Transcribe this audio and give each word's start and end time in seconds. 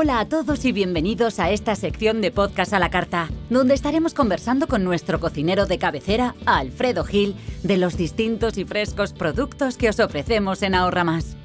Hola 0.00 0.20
a 0.20 0.28
todos 0.28 0.64
y 0.64 0.70
bienvenidos 0.70 1.40
a 1.40 1.50
esta 1.50 1.74
sección 1.74 2.20
de 2.20 2.30
Podcast 2.30 2.72
a 2.72 2.78
la 2.78 2.88
Carta, 2.88 3.30
donde 3.50 3.74
estaremos 3.74 4.14
conversando 4.14 4.68
con 4.68 4.84
nuestro 4.84 5.18
cocinero 5.18 5.66
de 5.66 5.76
cabecera, 5.78 6.36
Alfredo 6.46 7.02
Gil, 7.02 7.34
de 7.64 7.78
los 7.78 7.96
distintos 7.96 8.58
y 8.58 8.64
frescos 8.64 9.12
productos 9.12 9.76
que 9.76 9.88
os 9.88 9.98
ofrecemos 9.98 10.62
en 10.62 10.76
Ahorra 10.76 11.02
Más. 11.02 11.36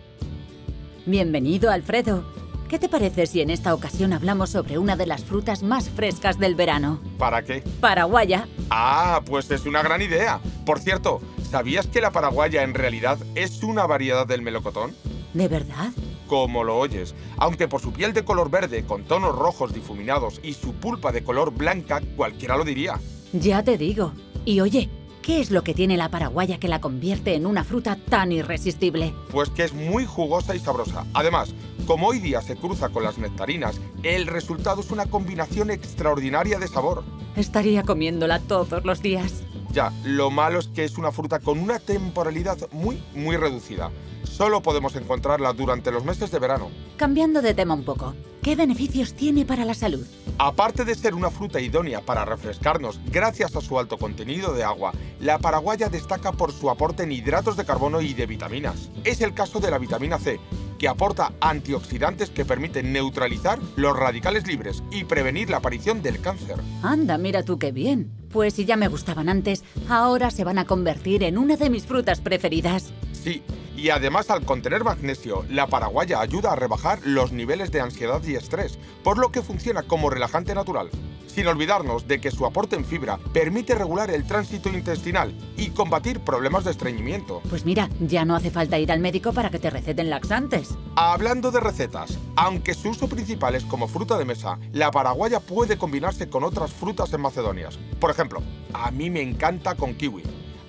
Bienvenido, 1.08 1.72
Alfredo. 1.72 2.26
¿Qué 2.70 2.78
te 2.78 2.90
parece 2.90 3.26
si 3.26 3.42
en 3.42 3.50
esta 3.50 3.74
ocasión 3.74 4.14
hablamos 4.14 4.52
sobre 4.52 4.78
una 4.78 4.96
de 4.96 5.08
las 5.08 5.24
frutas 5.24 5.64
más 5.64 5.90
frescas 5.90 6.38
del 6.38 6.54
verano? 6.54 7.02
¿Para 7.18 7.42
qué? 7.42 7.64
Paraguaya. 7.80 8.48
Ah, 8.70 9.24
pues 9.26 9.50
es 9.50 9.66
una 9.66 9.82
gran 9.82 10.04
idea. 10.04 10.40
Por 10.64 10.80
cierto, 10.80 11.22
¿sabías 11.50 11.88
que 11.88 12.02
la 12.02 12.12
paraguaya 12.12 12.62
en 12.62 12.76
realidad 12.76 13.18
es 13.34 13.64
una 13.64 13.88
variedad 13.88 14.28
del 14.28 14.44
melocotón? 14.44 14.96
¿De 15.34 15.48
verdad? 15.48 15.90
Como 16.28 16.64
lo 16.64 16.78
oyes, 16.78 17.14
aunque 17.38 17.68
por 17.68 17.82
su 17.82 17.92
piel 17.92 18.14
de 18.14 18.24
color 18.24 18.50
verde 18.50 18.86
con 18.86 19.04
tonos 19.04 19.36
rojos 19.36 19.74
difuminados 19.74 20.40
y 20.44 20.54
su 20.54 20.74
pulpa 20.74 21.12
de 21.12 21.24
color 21.24 21.52
blanca, 21.54 22.02
cualquiera 22.16 22.58
lo 22.58 22.64
diría. 22.64 23.00
Ya 23.34 23.64
te 23.64 23.78
digo. 23.78 24.14
Y 24.46 24.60
oye, 24.62 24.90
¿qué 25.22 25.40
es 25.40 25.52
lo 25.52 25.64
que 25.64 25.74
tiene 25.74 25.98
la 25.98 26.10
paraguaya 26.10 26.60
que 26.60 26.68
la 26.68 26.82
convierte 26.82 27.36
en 27.36 27.46
una 27.46 27.64
fruta 27.64 27.98
tan 28.10 28.32
irresistible? 28.32 29.14
Pues 29.32 29.50
que 29.50 29.64
es 29.64 29.74
muy 29.74 30.06
jugosa 30.06 30.56
y 30.56 30.60
sabrosa. 30.60 31.06
Además, 31.14 31.54
como 31.88 32.08
hoy 32.08 32.20
día 32.20 32.42
se 32.42 32.56
cruza 32.56 32.90
con 32.90 33.04
las 33.04 33.18
nectarinas, 33.18 33.80
el 34.04 34.28
resultado 34.28 34.82
es 34.82 34.92
una 34.92 35.06
combinación 35.06 35.70
extraordinaria 35.70 36.60
de 36.60 36.68
sabor. 36.68 37.04
Estaría 37.36 37.84
comiéndola 37.84 38.40
todos 38.40 38.86
los 38.86 39.02
días. 39.02 39.44
Ya, 39.72 39.92
lo 40.04 40.30
malo 40.30 40.60
es 40.60 40.68
que 40.68 40.84
es 40.84 41.00
una 41.00 41.12
fruta 41.12 41.40
con 41.40 41.58
una 41.58 41.80
temporalidad 41.80 42.70
muy, 42.72 43.04
muy 43.16 43.38
reducida. 43.38 43.92
Solo 44.34 44.64
podemos 44.64 44.96
encontrarla 44.96 45.54
durante 45.54 45.92
los 45.92 46.04
meses 46.04 46.32
de 46.32 46.40
verano. 46.40 46.72
Cambiando 46.98 47.44
de 47.44 47.54
tema 47.54 47.76
un 47.76 47.84
poco, 47.84 48.16
¿qué 48.42 48.56
beneficios 48.56 49.14
tiene 49.14 49.46
para 49.46 49.64
la 49.64 49.76
salud? 49.76 50.08
Aparte 50.40 50.86
de 50.86 50.96
ser 50.96 51.14
una 51.14 51.30
fruta 51.30 51.62
idónea 51.62 52.02
para 52.02 52.26
refrescarnos 52.26 53.00
gracias 53.12 53.56
a 53.56 53.62
su 53.62 53.78
alto 53.78 54.00
contenido 54.00 54.56
de 54.56 54.64
agua, 54.64 54.92
la 55.20 55.38
paraguaya 55.38 55.88
destaca 55.88 56.32
por 56.32 56.52
su 56.52 56.72
aporte 56.72 57.04
en 57.04 57.12
hidratos 57.12 57.58
de 57.58 57.66
carbono 57.66 58.02
y 58.02 58.16
de 58.16 58.26
vitaminas. 58.26 58.90
Es 59.04 59.22
el 59.22 59.36
caso 59.36 59.60
de 59.60 59.70
la 59.70 59.78
vitamina 59.78 60.18
C, 60.18 60.40
que 60.80 60.88
aporta 60.88 61.32
antioxidantes 61.40 62.32
que 62.32 62.44
permiten 62.44 62.92
neutralizar 62.92 63.60
los 63.76 63.96
radicales 63.96 64.48
libres 64.48 64.82
y 64.90 65.04
prevenir 65.04 65.52
la 65.52 65.58
aparición 65.58 66.02
del 66.02 66.20
cáncer. 66.20 66.56
Anda, 66.82 67.20
mira 67.20 67.44
tú 67.44 67.60
qué 67.60 67.72
bien. 67.72 68.12
Pues 68.32 68.56
si 68.56 68.66
ya 68.66 68.78
me 68.78 68.88
gustaban 68.88 69.30
antes, 69.30 69.64
ahora 69.88 70.32
se 70.32 70.44
van 70.44 70.58
a 70.58 70.66
convertir 70.66 71.22
en 71.22 71.38
una 71.38 71.56
de 71.56 71.70
mis 71.70 71.86
frutas 71.86 72.20
preferidas. 72.20 72.92
Sí, 73.12 73.44
y 73.76 73.90
además 73.90 74.30
al 74.30 74.46
contener 74.46 74.84
magnesio, 74.84 75.46
la 75.50 75.68
paraguaya 75.68 76.22
ayuda 76.22 76.52
a 76.52 76.56
rebajar 76.56 77.00
los 77.04 77.32
niveles 77.32 77.72
de 77.72 77.82
ansiedad 77.82 78.22
y 78.24 78.36
estrés, 78.36 78.78
por 79.04 79.18
lo 79.18 79.32
que 79.32 79.42
funciona 79.42 79.84
como 79.84 80.10
relajante 80.10 80.54
natural. 80.56 80.90
Sin 81.28 81.48
olvidarnos 81.48 82.08
de 82.08 82.22
que 82.22 82.30
su 82.30 82.46
aporte 82.46 82.76
en 82.76 82.86
fibra 82.86 83.18
permite 83.34 83.74
regular 83.74 84.12
el 84.12 84.24
tránsito 84.26 84.70
intestinal 84.70 85.36
y 85.58 85.72
combatir 85.72 86.20
problemas 86.20 86.64
de 86.64 86.72
estreñimiento. 86.72 87.42
Pues 87.50 87.66
mira, 87.66 87.90
ya 88.00 88.24
no 88.24 88.36
hace 88.36 88.52
falta 88.52 88.78
ir 88.78 88.92
al 88.92 89.00
médico 89.00 89.34
para 89.34 89.50
que 89.50 89.58
te 89.58 89.72
receten 89.72 90.12
laxantes. 90.12 90.78
Hablando 90.96 91.50
de 91.50 91.60
recetas, 91.60 92.20
aunque 92.36 92.76
su 92.76 92.90
uso 92.90 93.08
principal 93.08 93.56
es 93.56 93.64
como 93.64 93.88
fruta 93.88 94.18
de 94.20 94.26
mesa, 94.26 94.60
la 94.74 94.92
paraguaya 94.92 95.40
puede 95.40 95.78
combinarse 95.78 96.30
con 96.30 96.44
otras 96.44 96.72
frutas 96.72 97.12
en 97.14 97.22
Macedonias. 97.22 97.80
Por 98.00 98.12
ejemplo, 98.12 98.44
a 98.72 98.92
mí 98.92 99.10
me 99.10 99.22
encanta 99.22 99.74
con 99.74 99.96
kiwi 99.96 100.24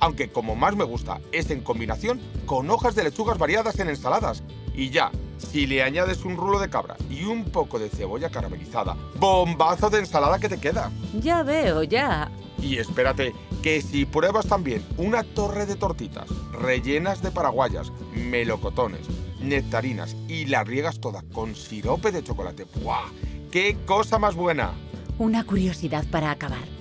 aunque 0.05 0.29
como 0.29 0.55
más 0.55 0.77
me 0.77 0.85
gusta 0.85 1.19
es 1.33 1.49
en 1.51 1.63
combinación 1.63 2.21
con 2.45 2.71
hojas 2.71 2.95
de 2.95 3.05
lechugas 3.05 3.39
variadas 3.39 3.79
en 3.79 3.89
ensaladas. 3.89 4.43
Y 4.75 4.91
ya, 4.91 5.11
si 5.39 5.67
le 5.67 5.83
añades 5.83 6.27
un 6.27 6.37
rulo 6.37 6.59
de 6.59 6.69
cabra 6.69 6.97
y 7.09 7.25
un 7.25 7.45
poco 7.45 7.79
de 7.79 7.89
cebolla 7.89 8.29
caramelizada, 8.29 8.99
bombazo 9.19 9.89
de 9.89 10.01
ensalada 10.01 10.39
que 10.39 10.51
te 10.51 10.61
queda. 10.61 10.91
Ya 11.23 11.43
veo, 11.43 11.85
ya. 11.85 12.31
Y 12.61 12.77
espérate, 12.77 13.33
que 13.63 13.81
si 13.81 14.05
pruebas 14.05 14.47
también 14.47 14.85
una 14.99 15.23
torre 15.23 15.65
de 15.65 15.77
tortitas 15.77 16.29
rellenas 16.53 17.23
de 17.23 17.31
paraguayas, 17.31 17.91
melocotones, 18.15 19.07
nectarinas 19.41 20.15
y 20.29 20.45
la 20.45 20.65
riegas 20.65 21.01
toda 21.01 21.23
con 21.33 21.55
sirope 21.55 22.13
de 22.13 22.23
chocolate, 22.23 22.67
¡buah! 22.83 23.09
¡Qué 23.51 23.79
cosa 23.87 24.19
más 24.19 24.35
buena! 24.35 24.73
Una 25.17 25.45
curiosidad 25.45 26.05
para 26.11 26.31
acabar. 26.31 26.75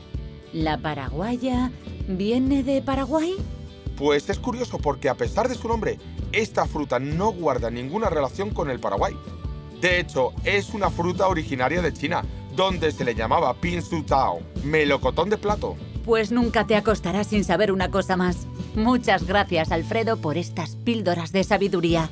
¿La 0.52 0.78
paraguaya 0.78 1.72
viene 2.08 2.64
de 2.64 2.82
Paraguay? 2.82 3.36
Pues 3.98 4.30
es 4.30 4.40
curioso 4.40 4.80
porque 4.80 5.10
a 5.10 5.16
pesar 5.16 5.48
de 5.48 5.56
su 5.56 5.68
nombre, 5.68 6.00
esta 6.32 6.66
fruta 6.66 7.00
no 7.00 7.32
guarda 7.32 7.70
ninguna 7.70 8.10
relación 8.10 8.50
con 8.50 8.70
el 8.70 8.80
Paraguay. 8.80 9.16
De 9.82 10.00
hecho, 10.00 10.32
es 10.44 10.74
una 10.74 10.90
fruta 10.90 11.28
originaria 11.28 11.82
de 11.82 11.94
China, 11.94 12.24
donde 12.56 12.92
se 12.92 13.04
le 13.04 13.16
llamaba 13.16 13.54
Pinsu 13.54 14.04
Tao, 14.04 14.40
melocotón 14.64 15.30
de 15.30 15.38
plato. 15.38 15.76
Pues 16.06 16.32
nunca 16.32 16.66
te 16.66 16.76
acostarás 16.76 17.28
sin 17.28 17.44
saber 17.44 17.72
una 17.72 17.92
cosa 17.92 18.18
más. 18.18 18.48
Muchas 18.76 19.26
gracias, 19.26 19.72
Alfredo, 19.72 20.18
por 20.18 20.38
estas 20.38 20.76
píldoras 20.76 21.32
de 21.32 21.44
sabiduría. 21.44 22.10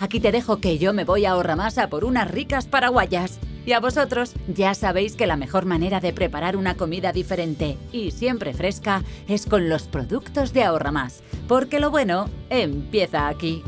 Aquí 0.00 0.20
te 0.20 0.32
dejo 0.32 0.58
que 0.58 0.78
yo 0.78 0.92
me 0.92 1.04
voy 1.04 1.24
a 1.24 1.32
Ahorramasa 1.32 1.88
por 1.88 2.04
unas 2.04 2.30
ricas 2.30 2.66
paraguayas. 2.66 3.38
Y 3.68 3.74
a 3.74 3.80
vosotros 3.80 4.32
ya 4.46 4.72
sabéis 4.72 5.14
que 5.14 5.26
la 5.26 5.36
mejor 5.36 5.66
manera 5.66 6.00
de 6.00 6.14
preparar 6.14 6.56
una 6.56 6.74
comida 6.74 7.12
diferente 7.12 7.76
y 7.92 8.12
siempre 8.12 8.54
fresca 8.54 9.02
es 9.28 9.44
con 9.44 9.68
los 9.68 9.82
productos 9.82 10.54
de 10.54 10.64
Ahorra 10.64 10.90
Más, 10.90 11.22
porque 11.46 11.78
lo 11.78 11.90
bueno 11.90 12.30
empieza 12.48 13.28
aquí. 13.28 13.62